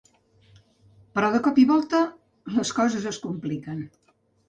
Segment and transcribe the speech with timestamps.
[1.19, 2.01] Però de cop i volta,
[2.57, 3.89] les coses es compliquen.